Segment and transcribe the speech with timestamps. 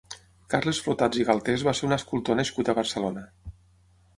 [0.53, 3.29] Carles Flotats i Galtés va ser un escultor nascut a Barcelona.